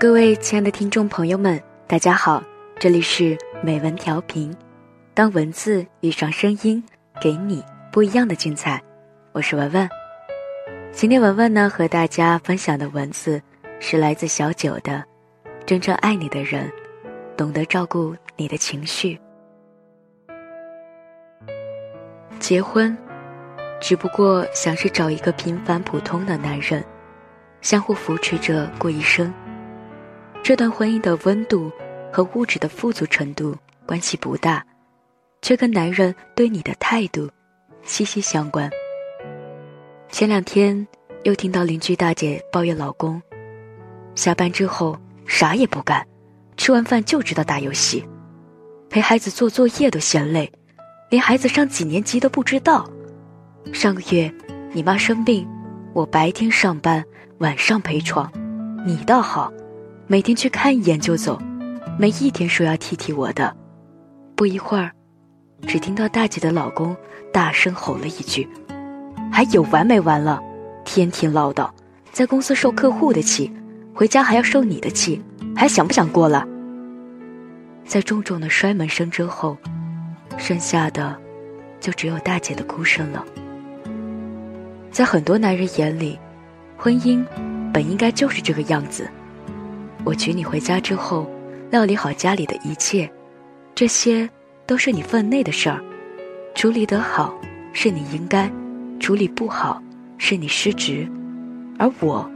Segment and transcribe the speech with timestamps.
[0.00, 2.42] 各位亲爱的听众朋友们，大家好，
[2.78, 4.50] 这里是美文调频。
[5.12, 6.82] 当文字遇上声音，
[7.20, 7.62] 给你
[7.92, 8.82] 不一样的精彩。
[9.32, 9.86] 我是文文。
[10.90, 13.42] 今天文文呢和大家分享的文字
[13.78, 15.04] 是来自小九的
[15.66, 16.72] ：“真正爱你的人，
[17.36, 19.20] 懂得照顾你的情绪。
[22.38, 22.96] 结婚，
[23.82, 26.82] 只不过想是找一个平凡普通的男人，
[27.60, 29.30] 相互扶持着过一生。”
[30.42, 31.70] 这段婚姻的温度
[32.12, 34.64] 和物质的富足程度关系不大，
[35.42, 37.30] 却跟男人对你的态度
[37.82, 38.68] 息息相关。
[40.08, 40.86] 前两天
[41.22, 43.20] 又听到邻居大姐抱怨老公，
[44.14, 46.04] 下班之后啥也不干，
[46.56, 48.04] 吃完饭就知道打游戏，
[48.88, 50.50] 陪孩子做作业都嫌累，
[51.10, 52.90] 连孩子上几年级都不知道。
[53.72, 54.32] 上个月
[54.72, 55.46] 你妈生病，
[55.92, 57.04] 我白天上班，
[57.38, 58.32] 晚上陪床，
[58.84, 59.52] 你倒好。
[60.10, 61.40] 每天去看一眼就走，
[61.96, 63.56] 没一天说要替替我的。
[64.34, 64.90] 不一会儿，
[65.68, 66.96] 只听到大姐的老公
[67.32, 68.48] 大声吼了一句
[69.30, 70.42] ：“还有完没完了？
[70.84, 71.70] 天天唠叨，
[72.10, 73.52] 在公司受客户的气，
[73.94, 75.22] 回家还要受你的气，
[75.54, 76.44] 还想不想过了？”
[77.86, 79.56] 在重重的摔门声之后，
[80.36, 81.16] 剩下的
[81.78, 83.24] 就只有大姐的哭声了。
[84.90, 86.18] 在很多男人眼里，
[86.76, 87.24] 婚姻
[87.72, 89.08] 本应该就是这个样子。
[90.04, 91.28] 我娶你回家之后，
[91.70, 93.10] 料理好家里的一切，
[93.74, 94.28] 这些
[94.66, 95.80] 都是你分内的事儿。
[96.54, 97.34] 处理得好
[97.72, 98.50] 是你应该，
[98.98, 99.80] 处理不好
[100.18, 101.08] 是你失职。
[101.78, 102.28] 而我，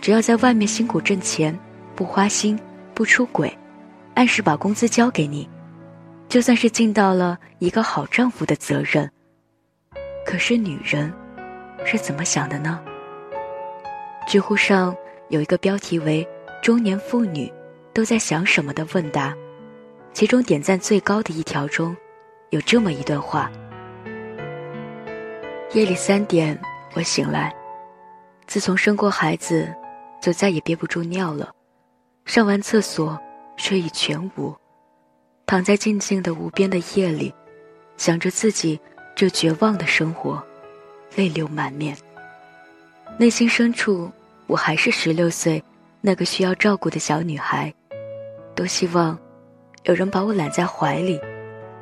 [0.00, 1.56] 只要在外面辛苦挣钱，
[1.94, 2.58] 不花心，
[2.94, 3.52] 不出轨，
[4.14, 5.48] 按时把工资交给你，
[6.28, 9.10] 就算是尽到了一个好丈夫的责任。
[10.24, 11.12] 可是女人
[11.84, 12.80] 是怎么想的呢？
[14.26, 14.94] 知乎上
[15.28, 16.26] 有一个标题为。
[16.62, 17.50] 中年妇女
[17.94, 19.34] 都在想什么的问答，
[20.12, 21.96] 其中点赞最高的一条中，
[22.50, 23.50] 有这么一段话：
[25.72, 26.58] 夜里三点，
[26.92, 27.54] 我醒来，
[28.46, 29.74] 自从生过孩子，
[30.20, 31.50] 就再也憋不住尿了。
[32.26, 33.18] 上完厕所，
[33.56, 34.54] 睡意全无，
[35.46, 37.34] 躺在静静的无边的夜里，
[37.96, 38.78] 想着自己
[39.16, 40.42] 这绝望的生活，
[41.16, 41.96] 泪流满面。
[43.16, 44.12] 内心深处，
[44.46, 45.62] 我还是十六岁。
[46.02, 47.72] 那个需要照顾的小女孩，
[48.54, 49.18] 多希望
[49.82, 51.20] 有人把我揽在怀里，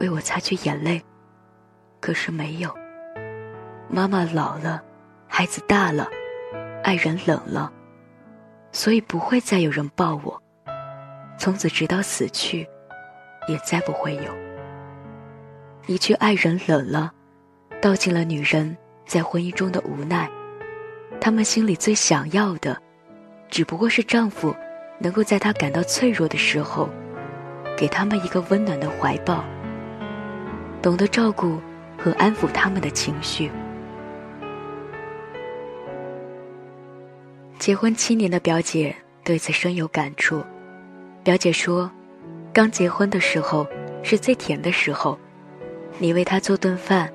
[0.00, 1.00] 为我擦去眼泪。
[2.00, 2.72] 可是没有。
[3.88, 4.82] 妈妈老了，
[5.28, 6.08] 孩子大了，
[6.82, 7.72] 爱人冷了，
[8.72, 10.42] 所以不会再有人抱我。
[11.38, 12.68] 从此直到死去，
[13.46, 14.36] 也再不会有。
[15.86, 17.12] 一句“爱人冷了”，
[17.80, 18.76] 道尽了女人
[19.06, 20.28] 在婚姻中的无奈。
[21.20, 22.76] 她们心里最想要的。
[23.48, 24.54] 只不过是丈夫
[24.98, 26.88] 能够在她感到脆弱的时候，
[27.76, 29.44] 给他们一个温暖的怀抱，
[30.82, 31.58] 懂得照顾
[31.96, 33.50] 和安抚他们的情绪。
[37.58, 38.94] 结婚七年的表姐
[39.24, 40.42] 对此深有感触。
[41.24, 41.90] 表姐说
[42.54, 43.66] ：“刚结婚的时候
[44.02, 45.18] 是最甜的时候，
[45.98, 47.12] 你为她做顿饭，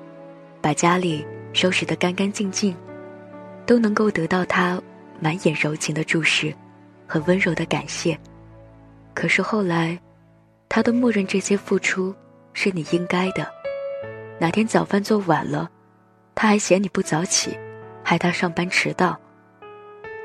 [0.60, 2.76] 把家里收拾得干干净净，
[3.66, 4.80] 都能够得到她。”
[5.24, 6.54] 满眼柔情的注视，
[7.08, 8.18] 和温柔的感谢。
[9.14, 9.98] 可是后来，
[10.68, 12.14] 他都默认这些付出
[12.52, 13.50] 是你应该的。
[14.38, 15.70] 哪天早饭做晚了，
[16.34, 17.58] 他还嫌你不早起，
[18.02, 19.18] 害他上班迟到。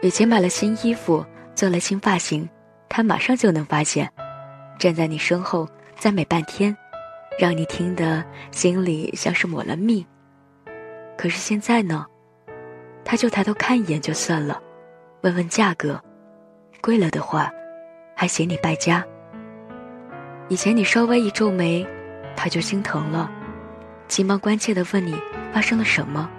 [0.01, 2.49] 以前买了新衣服，做了新发型，
[2.89, 4.11] 他马上就能发现，
[4.77, 5.65] 站在你身后
[5.97, 6.75] 赞美半天，
[7.39, 8.21] 让你听得
[8.51, 10.05] 心里像是抹了蜜。
[11.17, 12.05] 可是现在呢，
[13.05, 14.61] 他就抬头看一眼就算了。
[15.21, 16.01] 问问价格，
[16.79, 17.51] 贵了的话，
[18.15, 19.05] 还嫌你败家。
[20.47, 21.85] 以前你稍微一皱眉，
[22.37, 23.29] 他就心疼了，
[24.07, 25.19] 急忙关切的问你
[25.51, 26.29] 发生了什么，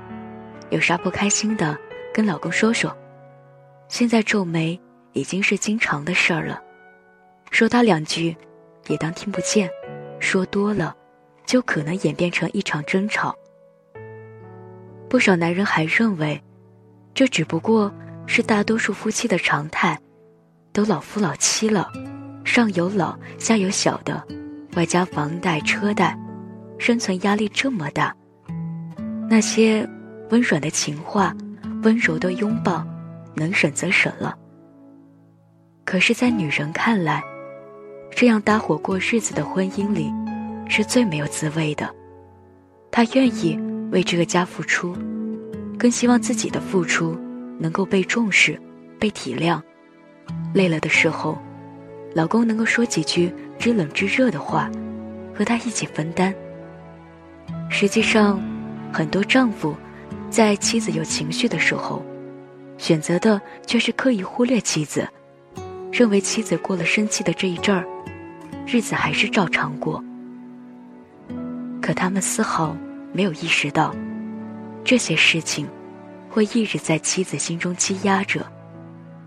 [0.71, 1.77] 有啥不开心的，
[2.15, 2.97] 跟老公说说。
[3.88, 4.81] 现在皱眉
[5.12, 6.59] 已经是经常的事儿了，
[7.50, 8.35] 说他两句，
[8.87, 9.69] 也当听不见，
[10.21, 10.97] 说多了，
[11.44, 13.37] 就可能演变成一场争吵。
[15.06, 16.43] 不少男人还认为，
[17.12, 17.93] 这只不过。
[18.32, 19.99] 是大多数夫妻的常态，
[20.73, 21.91] 都老夫老妻了，
[22.44, 24.25] 上有老下有小的，
[24.77, 26.17] 外加房贷车贷，
[26.79, 28.15] 生存压力这么大，
[29.29, 29.85] 那些
[30.31, 31.35] 温软的情话、
[31.82, 32.87] 温柔的拥抱，
[33.35, 34.38] 能省则省了。
[35.85, 37.21] 可是，在女人看来，
[38.12, 40.09] 这样搭伙过日子的婚姻里，
[40.69, 41.93] 是最没有滋味的。
[42.93, 43.59] 她愿意
[43.91, 44.97] 为这个家付出，
[45.76, 47.19] 更希望自己的付出。
[47.61, 48.59] 能够被重视、
[48.99, 49.61] 被体谅，
[50.55, 51.39] 累了的时候，
[52.15, 54.71] 老公能够说几句知冷知热的话，
[55.35, 56.35] 和她一起分担。
[57.69, 58.41] 实际上，
[58.93, 59.77] 很多丈夫
[60.31, 62.03] 在妻子有情绪的时候，
[62.79, 65.07] 选择的却是刻意忽略妻子，
[65.93, 67.85] 认为妻子过了生气的这一阵儿，
[68.67, 70.03] 日子还是照常过。
[71.83, 72.77] 可他们丝毫
[73.12, 73.95] 没有意识到，
[74.85, 75.69] 这些事情
[76.31, 78.47] 会一直在妻子心中积压着，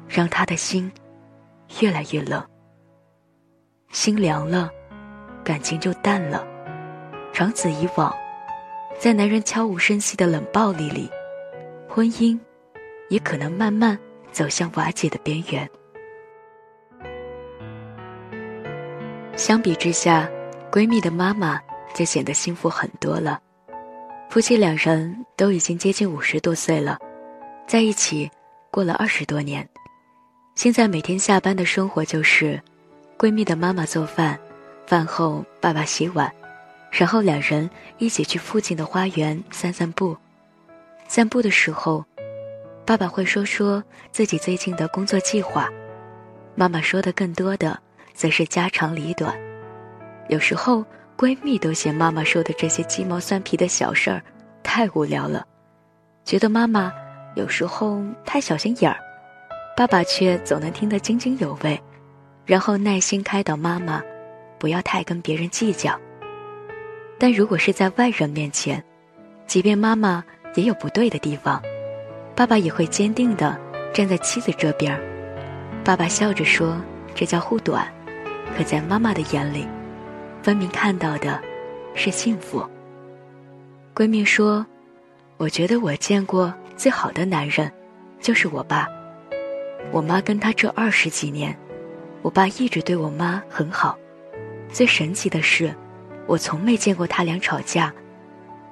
[0.07, 0.89] 让他的心
[1.81, 2.41] 越来越冷。
[3.91, 4.71] 心凉了，
[5.43, 6.47] 感情就淡了，
[7.33, 8.11] 长此以往。
[8.97, 11.11] 在男人悄无声息的冷暴力里，
[11.89, 12.39] 婚姻
[13.09, 13.99] 也可能慢慢
[14.31, 15.69] 走向瓦解的边缘。
[19.35, 20.29] 相比之下，
[20.71, 21.59] 闺蜜的妈妈
[21.93, 23.41] 就显得幸福很多了。
[24.33, 26.97] 夫妻两人都已经接近五十多岁了，
[27.67, 28.27] 在一起
[28.71, 29.69] 过了二十多年。
[30.55, 32.59] 现在每天下班的生活就是，
[33.15, 34.39] 闺蜜的妈妈做饭，
[34.87, 36.33] 饭后爸爸洗碗。
[36.89, 37.69] 然后两人
[37.99, 40.17] 一起去附近的花园散散步。
[41.07, 42.03] 散步的时候，
[42.87, 45.69] 爸爸会说说自己最近的工作计划，
[46.55, 47.79] 妈妈说的更多的
[48.15, 49.39] 则是家长里短。
[50.27, 50.83] 有时候
[51.23, 54.21] 闺蜜都嫌妈妈说的这些鸡毛蒜皮的小事儿
[54.61, 55.47] 太无聊了，
[56.25, 56.91] 觉得妈妈
[57.35, 58.99] 有时候太小心眼儿，
[59.73, 61.81] 爸爸却总能听得津津有味，
[62.45, 64.03] 然后耐心开导妈妈，
[64.59, 65.97] 不要太跟别人计较。
[67.17, 68.83] 但如果是在外人面前，
[69.47, 70.21] 即便妈妈
[70.55, 71.63] 也有不对的地方，
[72.35, 73.57] 爸爸也会坚定地
[73.93, 74.99] 站在妻子这边。
[75.85, 76.75] 爸爸笑着说
[77.15, 77.87] ：“这叫护短。”
[78.57, 79.65] 可在妈妈的眼里，
[80.43, 81.41] 分明看到的
[81.95, 82.63] 是幸福。
[83.95, 84.65] 闺蜜说
[85.37, 87.71] ：“我觉得我见过最好的男人，
[88.19, 88.87] 就是我爸。
[89.91, 91.57] 我妈跟他这二十几年，
[92.21, 93.97] 我爸一直对我妈很好。
[94.71, 95.73] 最神奇的是。”
[96.25, 97.93] 我从没见过他俩吵架，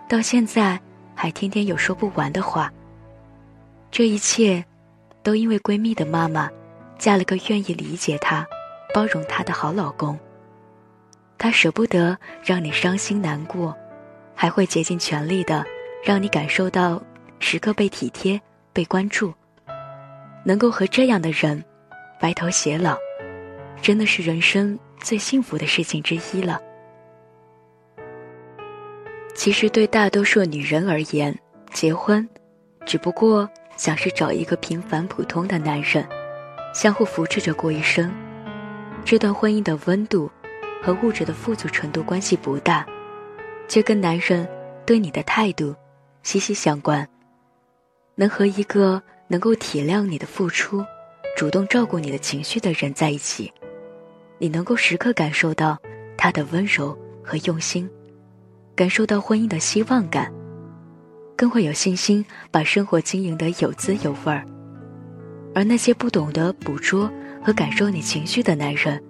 [0.08, 0.80] 到现在
[1.14, 2.72] 还天天有说不完的话。
[3.92, 4.64] 这一切，
[5.22, 6.50] 都因为闺蜜的妈妈
[6.98, 8.48] 嫁了个愿意理解她、
[8.94, 10.18] 包容她的好老公。
[11.42, 13.76] 他舍不得让你伤心难过，
[14.36, 15.66] 还会竭尽全力的
[16.04, 17.02] 让你感受到
[17.40, 18.40] 时刻被体贴、
[18.72, 19.34] 被关注。
[20.46, 21.66] 能够和这样的人
[22.20, 22.96] 白头偕老，
[23.82, 26.62] 真的是人生最幸福的事情之一了。
[29.34, 31.36] 其实，对大多数女人而言，
[31.74, 32.30] 结婚，
[32.86, 36.08] 只不过想是找一个平凡普通的男人，
[36.72, 38.14] 相互扶持着过一生。
[39.04, 40.30] 这段婚姻的温度
[40.82, 42.86] 和物质的富足程度关系不大，
[43.68, 44.48] 却跟男人
[44.86, 45.76] 对你的态度
[46.24, 47.08] 息息相关。
[48.16, 50.84] 能和一个能够体谅你的付出、
[51.38, 53.52] 主动照顾你的情绪的人在一起，
[54.38, 55.78] 你能够时刻感受到
[56.18, 57.90] 他的温柔和用心。
[58.76, 60.34] 感受到婚姻的希望感，
[61.36, 64.44] 更会有信心把生活经营得有滋有味儿。
[65.54, 67.12] 而那些不懂得捕捉
[67.44, 69.02] 和感受你情绪的男人，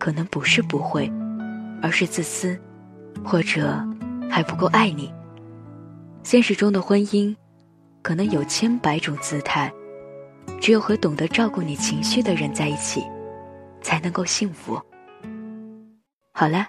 [0.00, 1.08] 可能不是不会，
[1.80, 2.58] 而是自私，
[3.22, 3.80] 或者
[4.28, 5.12] 还不够爱你。
[6.24, 7.36] 现实中的婚姻，
[8.02, 9.72] 可能有千百种姿态，
[10.60, 13.04] 只有和懂得照顾你情绪的人在一起，
[13.82, 14.80] 才能够幸福。
[16.32, 16.66] 好了。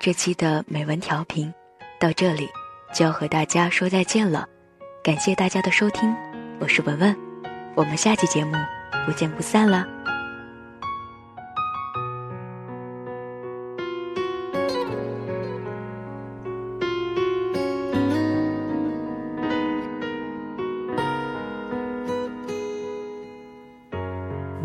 [0.00, 1.54] 这期的美文调频
[1.98, 2.46] 到这里
[2.92, 4.46] 就要和大家说再见了，
[5.02, 6.14] 感谢大家的收听，
[6.60, 7.16] 我是文文，
[7.74, 8.52] 我们下期节目
[9.06, 9.86] 不见不散了。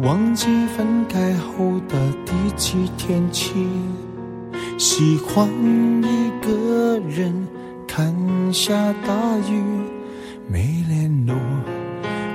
[0.01, 3.53] 忘记分开后的第几天起。
[4.77, 5.46] 喜欢
[6.01, 7.34] 一个人
[7.86, 8.15] 看
[8.53, 9.62] 下大雨，
[10.48, 11.36] 没联络，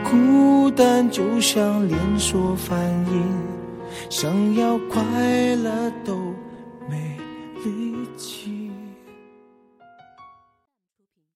[0.05, 2.79] 孤单就像连锁反
[3.11, 3.23] 应，
[4.11, 5.01] 想要快
[5.57, 6.34] 乐都。